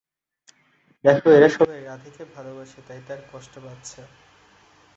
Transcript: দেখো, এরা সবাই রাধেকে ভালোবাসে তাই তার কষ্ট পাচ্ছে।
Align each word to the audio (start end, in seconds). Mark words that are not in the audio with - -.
দেখো, 1.05 1.27
এরা 1.37 1.49
সবাই 1.57 1.79
রাধেকে 1.81 2.23
ভালোবাসে 2.35 2.79
তাই 2.87 3.01
তার 3.07 3.19
কষ্ট 3.31 3.53
পাচ্ছে। 3.65 4.01